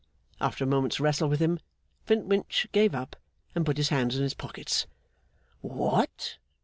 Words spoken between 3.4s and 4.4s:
and put his hands in his